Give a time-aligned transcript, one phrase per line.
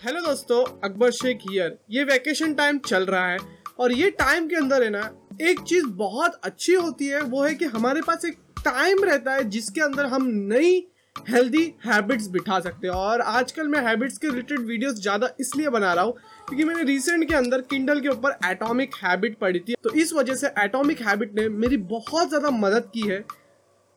[0.00, 3.38] Hello दोस्तों, Akbar Sheikh here ये vacation time चल रहा है
[3.78, 5.02] और ये टाइम के अंदर है ना,
[5.40, 9.44] एक चीज़ बहुत अच्छी होती है, वो है कि हमारे पास एक टाइम रहता है
[9.50, 10.86] जिसके अंदर हम नई
[11.28, 15.92] हेल्दी हैबिट्स बिठा सकते हैं। और आजकल मैं हैबिट्स के रिलेटेड वीडियोस ज़्यादा इसलिए बना
[15.92, 16.14] रहा हूँ
[16.48, 20.34] क्योंकि मैंने रिसेंट के अंदर किंडल के ऊपर एटॉमिक हैबिट पढ़ी थी। तो इस वजह
[20.36, 23.24] से एटॉमिक हैबिट ने मेरी बहुत ज़्यादा मदद की है।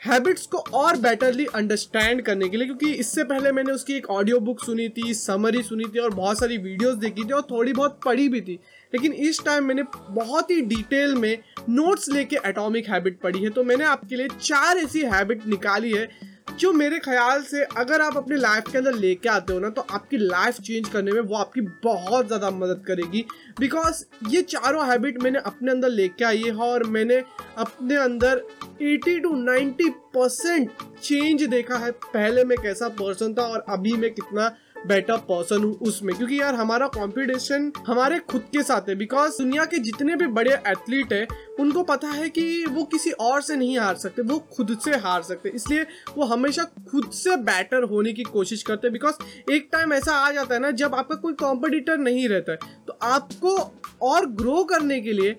[0.00, 4.38] हैबिट्स को और बेटरली अंडरस्टैंड करने के लिए, क्योंकि इससे पहले मैंने उसकी एक ऑडियो
[4.40, 8.00] बुक सुनी थी समरी सुनी थी और बहुत सारी वीडियोस देखी थी और थोड़ी बहुत
[8.04, 8.58] पढ़ी भी थी।
[8.92, 11.36] लेकिन इस टाइम मैंने बहुत ही डिटेल में
[11.68, 16.08] नोट्स लेके एटॉमिक हैबिट पढ़ी है। तो मैंने आपके लिए चार ऐसी हैबिट निकाली है
[16.60, 19.84] जो मेरे ख्याल से अगर आप अपनी लाइफ के अंदर लेके आते हो ना तो
[19.90, 23.24] आपकी लाइफ चेंज करने में वो आपकी बहुत ज़्यादा मदद करेगी।
[23.60, 27.22] बिकॉज़ ये चारों हैबिट मैंने अपने अंदर लेके आई है और मैंने
[27.58, 28.42] अपने अंदर
[28.82, 30.70] 80 टू 90 परसेंट
[31.02, 34.48] चेंज देखा है। पहले मैं कैसा पर्सन था और अभी मैं कितना
[34.86, 39.64] बेटर पर्सन हूँ उसमें। क्योंकि यार हमारा कंपटीशन हमारे खुद के साथ है। बिकॉज़ दुनिया
[39.64, 41.26] के जितने भी बड़े एथलीट है,
[41.60, 45.22] उनको पता है कि वो किसी और से नहीं हार सकते, वो खुद से हार
[45.22, 45.86] सकते इसलिए
[46.16, 50.30] वो हमेशा खुद से बेटर होने की कोशिश करते हैं। बिकॉज़ एक टाइम ऐसा आ
[50.32, 53.56] जाता है ना, जब आपका कोई कॉम्पिटिटर नहीं रहता है तो आपको
[54.02, 55.38] और ग्रो करने के लिए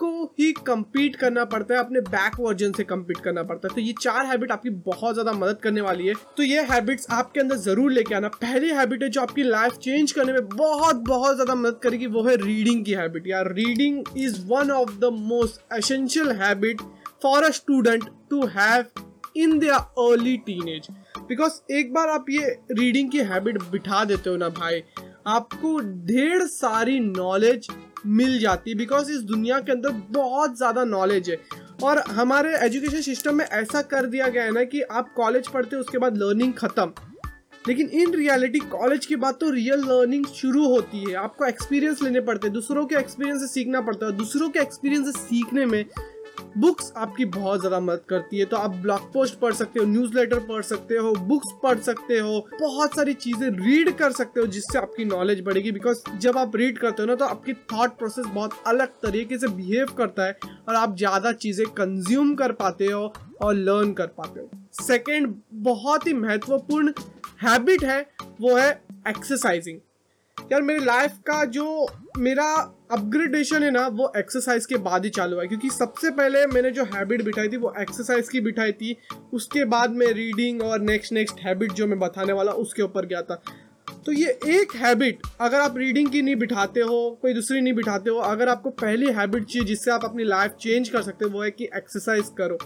[0.00, 3.74] खुद को ही कम्पीट करना पड़ता है, अपने बैक वर्जन से कम्पीट करना पड़ता है।
[3.74, 7.40] तो ये चार हैबिट आपकी बहुत ज़्यादा मदद करने वाली है। तो ये हैबिट्स आपके
[7.40, 11.34] अंदर ज़रूर लेके आना। पहली हैबिट है जो आपकी लाइफ चेंज करने में बहुत बहुत
[11.34, 15.74] ज़्यादा मदद करेगी, वो है रीडिंग की हैबिट यार reading is one of the most
[15.74, 16.80] essential habit
[17.22, 18.84] for a student to have
[19.36, 20.36] in their early
[20.68, 20.88] teenage
[21.20, 24.82] because एक बार आप ये रीडिंग की हैबिट बिठा देते हो ना भाई,
[25.28, 27.68] आपको ढेर सारी नॉलेज
[28.06, 31.36] मिल जाती है बिकॉज़ इस दुनिया के अंदर बहुत ज़्यादा नॉलेज है।
[31.82, 35.76] और हमारे एजुकेशन सिस्टम में ऐसा कर दिया गया है ना कि आप कॉलेज पढ़ते
[35.76, 36.92] हो, उसके बाद लर्निंग ख़त्म।
[37.68, 42.20] लेकिन इन रियलिटी कॉलेज के बाद तो रियल लर्निंग शुरू होती है। आपको एक्सपीरियंस लेने
[42.20, 45.84] पड़ते हैं, दूसरों के एक्सपीरियंस से सीखना पड़ता है दूसरों के एक्सपीरियंस से सीखने में
[46.56, 50.16] बुक्स आपकी बहुत ज़्यादा मदद करती है तो आप ब्लॉग पोस्ट पढ़ सकते हो न्यूज़
[50.48, 54.78] पढ़ सकते हो बुक्स पढ़ सकते हो, बहुत सारी चीज़ें रीड कर सकते हो जिससे
[54.78, 58.62] आपकी नॉलेज बढ़ेगी बिकॉज़ जब आप रीड करते हो ना तो आपकी थॉट प्रोसेस बहुत
[58.66, 60.38] अलग तरीके से बिहेव करता है,
[60.68, 64.50] और आप ज़्यादा चीज़ें कंज्यूम कर पाते हो और लर्न कर पाते हो।
[64.82, 66.92] सेकेंड बहुत ही महत्वपूर्ण
[67.42, 68.00] हैबिट है,
[68.40, 68.70] वो है
[69.08, 69.78] एक्सरसाइजिंग
[70.52, 71.88] यार, मेरी लाइफ का जो
[72.18, 76.70] मेरा अपग्रेडेशन है ना, वो एक्सरसाइज के बाद ही चालू है। क्योंकि सबसे पहले मैंने
[76.70, 78.96] जो हैबिट बिठाई थी, वो एक्सरसाइज की बिठाई थी।
[79.32, 83.22] उसके बाद मैं रीडिंग और नेक्स्ट नेक्स्ट हैबिट जो मैं बताने वाला, उसके ऊपर गया
[83.22, 83.42] था।
[84.06, 88.10] तो ये एक हैबिट अगर आप रीडिंग की नहीं बिठाते हो, कोई दूसरी नहीं बिठाते
[88.10, 91.42] हो, अगर आपको पहली हैबिट चाहिए जिससे आप अपनी लाइफ चेंज कर सकते हो, वो
[91.42, 92.58] है कि एक्सरसाइज करो।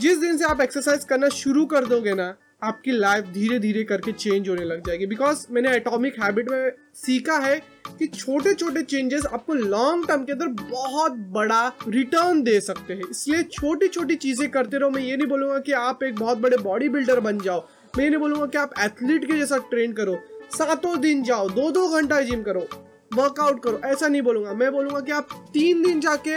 [0.00, 4.12] जिस दिन से आप एक्सरसाइज करना शुरू कर दोगे ना आपकी लाइफ धीरे धीरे करके
[4.12, 7.56] चेंज होने लग जाएगी। बिकॉज़ मैंने एटॉमिक हैबिट में सीखा है
[7.98, 13.08] कि छोटे छोटे चेंजेस आपको लॉन्ग टर्म के अंदर बहुत बड़ा रिटर्न दे सकते हैं।
[13.10, 16.56] इसलिए छोटी छोटी चीज़ें करते रहो। मैं ये नहीं बोलूँगा कि आप एक बहुत बड़े
[16.58, 20.18] बॉडी बिल्डर बन जाओ। मैं ये नहीं बोलूँगा कि आप एथलीट के जैसा ट्रेन करो।
[20.52, 22.68] सातों दिन जाओ दो दो घंटा जिम करो
[23.12, 26.36] वर्कआउट करो, ऐसा नहीं बोलूँगा। मैं बोलूँगा कि आप तीन दिन जाके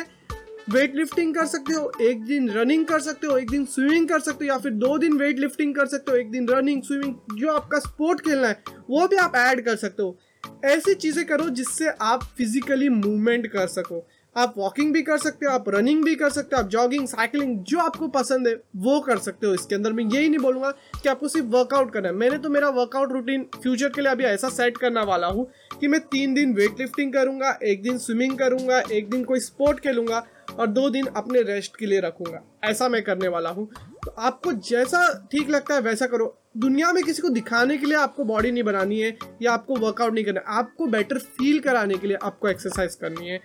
[0.69, 4.19] वेट लिफ्टिंग कर सकते हो, एक दिन रनिंग कर सकते हो, एक दिन स्विमिंग कर
[4.19, 7.37] सकते हो, या फिर दो दिन वेट लिफ्टिंग कर सकते हो, एक दिन रनिंग स्विमिंग
[7.37, 10.17] जो आपका स्पोर्ट खेलना है, वो भी आप ऐड कर सकते हो।
[10.65, 15.51] ऐसी चीज़ें करो जिससे आप फिजिकली मूवमेंट कर सको। आप वॉकिंग भी कर सकते हो,
[15.51, 19.17] आप रनिंग भी कर सकते हो, आप जॉगिंग साइकिलिंग जो आपको पसंद है, वो कर
[19.17, 20.71] सकते हो। इसके अंदर मैं यही नहीं बोलूँगा
[21.03, 24.23] कि आपको सिर्फ़ वर्कआउट करना है। मैंने तो मेरा वर्कआउट रूटीन फ्यूचर के लिए अभी
[24.23, 25.49] ऐसा सेट करना वाला हूँ
[25.81, 29.79] कि मैं तीन दिन वेट लिफ्टिंग करूँगा, एक दिन स्विमिंग करूँगा, एक दिन कोई स्पोर्ट
[29.79, 30.25] खेलूँगा।
[30.59, 33.67] और दो दिन अपने रेस्ट के लिए रखूँगा। ऐसा मैं करने वाला हूँ।
[34.05, 37.97] तो आपको जैसा ठीक लगता है, वैसा करो। दुनिया में किसी को दिखाने के लिए
[37.97, 42.07] आपको बॉडी नहीं बनानी है, या आपको वर्कआउट नहीं करना आपको बेटर फील कराने के
[42.07, 43.39] लिए आपको एक्सरसाइज करनी है।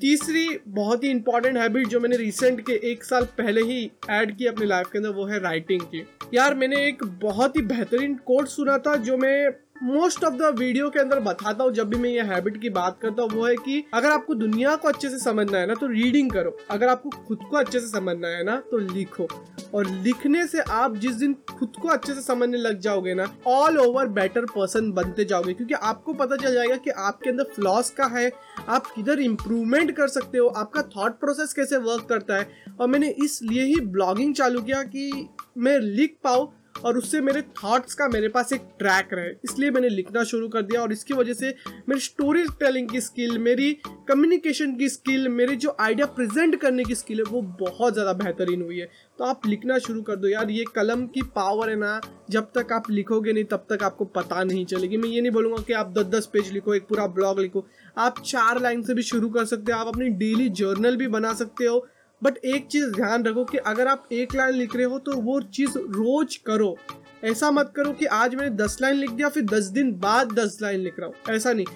[0.00, 4.46] तीसरी बहुत ही इंपॉर्टेंट हैबिट जो मैंने रिसेंट के एक साल पहले ही ऐड की
[4.46, 8.48] अपनी लाइफ के अंदर, वो है राइटिंग की। यार, मैंने एक बहुत ही बेहतरीन कोट
[8.48, 9.50] सुना था, जो मैं
[9.82, 12.98] मोस्ट ऑफ़ द वीडियो के अंदर बताता हूँ, जब भी मैं ये हैबिट की बात
[13.02, 15.86] करता हूँ, वो है कि अगर आपको दुनिया को अच्छे से समझना है ना तो
[15.86, 19.26] रीडिंग करो। अगर आपको खुद को अच्छे से समझना है ना तो लिखो।
[19.74, 23.78] और लिखने से आप जिस दिन खुद को अच्छे से समझने लग जाओगे ना ऑल
[23.78, 28.06] ओवर बेटर पर्सन बनते जाओगे। क्योंकि आपको पता चल जाएगा कि आपके अंदर फ्लॉस का
[28.06, 28.30] है,
[28.68, 32.48] आप किधर इम्प्रूवमेंट कर सकते हो, आपका थॉट प्रोसेस कैसे वर्क करता है।
[32.80, 35.28] और मैंने इसलिए ही ब्लॉगिंग चालू किया कि
[35.58, 39.88] मैं लिख पाऊँ और उससे मेरे थॉट्स का मेरे पास एक ट्रैक रहे। इसलिए मैंने
[39.88, 41.54] लिखना शुरू कर दिया और इसकी वजह से
[41.88, 43.72] मेरी स्टोरी टेलिंग की स्किल मेरी
[44.08, 48.62] कम्युनिकेशन की स्किल मेरे जो आइडिया प्रेजेंट करने की स्किल है, वो बहुत ज़्यादा बेहतरीन
[48.62, 48.88] हुई है।
[49.18, 52.72] तो आप लिखना शुरू कर दो यार, ये कलम की पावर है ना, जब तक
[52.72, 55.92] आप लिखोगे नहीं, तब तक आपको पता नहीं चलेगी। मैं ये नहीं बोलूँगा कि आप
[55.92, 57.66] दस दस पेज लिखो, एक पूरा ब्लॉग लिखो।
[57.98, 61.32] आप चार लाइन से भी शुरू कर सकते हो, आप अपनी डेली जर्नल भी बना
[61.34, 61.86] सकते हो
[62.22, 65.40] बट एक चीज़ ध्यान रखो कि अगर आप एक लाइन लिख रहे हो तो वो
[65.40, 66.76] चीज़ रोज करो।
[67.24, 70.58] ऐसा मत करो कि आज मैंने दस लाइन लिख दिया, फिर दस दिन बाद दस
[70.62, 71.66] लाइन लिख रहा हूँ। ऐसा नहीं।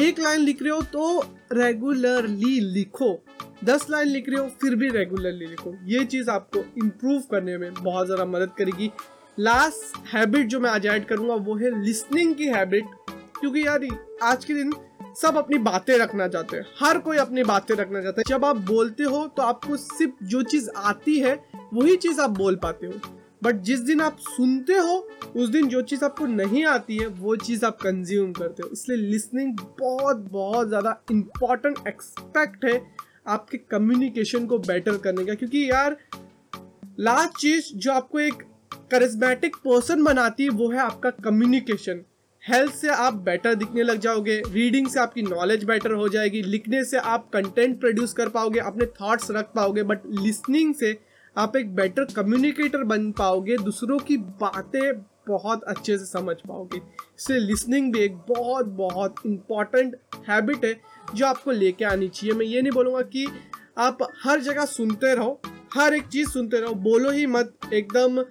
[0.00, 1.20] एक लाइन लिख रहे हो तो
[1.52, 3.12] रेगुलरली लिखो।
[3.64, 7.72] दस लाइन लिख रहे हो, फिर भी रेगुलरली लिखो। ये चीज़ आपको इम्प्रूव करने में
[7.74, 8.90] बहुत ज़्यादा मदद करेगी।
[9.38, 12.84] लास्ट हैबिट जो मैं आज ऐड करूँगा, वो है लिसनिंग की हैबिट
[13.40, 13.86] क्योंकि यार,
[14.22, 14.72] आज के दिन
[15.16, 18.56] सब अपनी बातें रखना चाहते हैं। हर कोई अपनी बातें रखना चाहता है। जब आप
[18.56, 21.34] बोलते हो तो आपको सिर्फ़ जो चीज़ आती है,
[21.74, 23.00] वही चीज़ आप बोल पाते हो।
[23.42, 27.36] बट जिस दिन आप सुनते हो, उस दिन जो चीज़ आपको नहीं आती है, वो
[27.36, 32.80] चीज़ आप कंज्यूम करते हो। इसलिए लिसनिंग बहुत बहुत ज़्यादा इंपॉर्टेंट एक्सपेक्ट है
[33.26, 35.96] आपके कम्युनिकेशन को बेटर करने का। क्योंकि यार
[37.00, 38.42] लास्ट चीज़ जो आपको एक
[38.90, 42.04] करिस्मेटिक पर्सन बनाती है, वो है आपका कम्युनिकेशन
[42.44, 46.82] हेल्थ से आप बेटर दिखने लग जाओगे रीडिंग से आपकी नॉलेज बेटर हो जाएगी, लिखने
[46.84, 50.96] से आप कंटेंट प्रोड्यूस कर पाओगे, अपने थॉट्स रख पाओगे बट लिसनिंग से
[51.36, 54.92] आप एक बेटर कम्युनिकेटर बन पाओगे, दूसरों की बातें
[55.28, 59.96] बहुत अच्छे से समझ पाओगे। इसलिए लिसनिंग भी एक बहुत बहुत इंपॉर्टेंट
[60.28, 60.74] हैबिट है
[61.14, 63.26] जो आपको लेके आनी चाहिए। मैं ये नहीं बोलूँगा कि
[63.78, 65.40] आप हर जगह सुनते रहो,
[65.74, 68.22] हर एक चीज़ सुनते रहो, बोलो ही मत, एकदम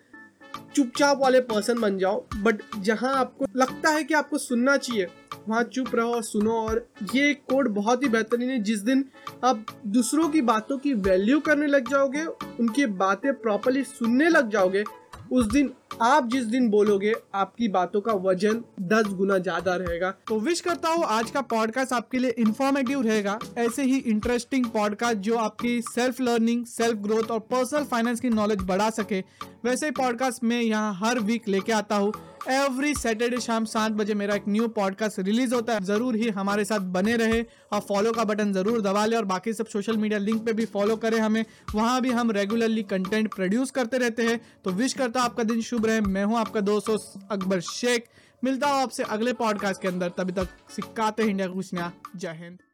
[0.75, 5.07] चुपचाप वाले पर्सन बन जाओ बट जहाँ आपको लगता है कि आपको सुनना चाहिए,
[5.47, 9.03] वहाँ चुप रहो और सुनो। और ये कोड बहुत ही बेहतरीन है, जिस दिन
[9.43, 12.25] आप दूसरों की बातों की वैल्यू करने लग जाओगे,
[12.59, 14.83] उनकी बातें प्रॉपरली सुनने लग जाओगे,
[15.31, 20.39] उस दिन आप जिस दिन बोलोगे, आपकी बातों का वज़न दस गुना ज़्यादा रहेगा। तो
[20.39, 25.35] विश करता हूँ आज का पॉडकास्ट आपके लिए इन्फॉर्मेटिव रहेगा। ऐसे ही इंटरेस्टिंग पॉडकास्ट जो
[25.37, 29.19] आपकी सेल्फ लर्निंग सेल्फ ग्रोथ और पर्सनल फाइनेंस की नॉलेज बढ़ा सके,
[29.65, 32.13] वैसे ही पॉडकास्ट में यहाँ हर वीक लेके आता हूँ।
[32.47, 36.65] एवरी सैटरडे शाम सात बजे मेरा एक न्यू पॉडकास्ट रिलीज़ होता है। ज़रूर ही हमारे
[36.65, 37.41] साथ बने रहे
[37.73, 40.65] और फॉलो का बटन ज़रूर दबा ले और बाकी सब सोशल मीडिया लिंक पे भी
[40.65, 41.43] फॉलो करें हमें।
[41.75, 45.61] वहाँ भी हम रेगुलरली कंटेंट प्रोड्यूस करते रहते हैं। तो विश करता हूँ आपका दिन
[45.61, 48.07] शुभ रहे। मैं हूँ आपका दोस्त अकबर शेख।
[48.43, 52.68] मिलता हूँ आपसे अगले पॉडकास्ट के अंदर। तभी तक सिक्काते इंडिया कुछ नया जय हिंद।